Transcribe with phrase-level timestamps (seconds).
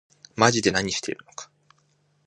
[0.35, 1.51] まぢで何してるのか